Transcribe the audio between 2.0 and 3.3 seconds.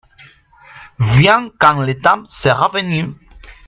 temps sera venu.